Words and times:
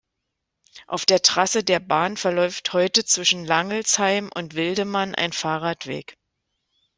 Auf 0.87 1.05
der 1.05 1.21
Trasse 1.21 1.63
der 1.63 1.79
Bahn 1.79 2.17
verläuft 2.17 2.73
heute 2.73 3.05
zwischen 3.05 3.45
Langelsheim 3.45 4.31
und 4.33 4.55
Wildemann 4.55 5.13
ein 5.13 5.31
Fahrradweg. 5.31 6.17